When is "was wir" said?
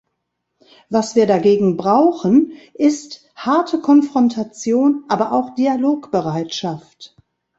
0.89-1.27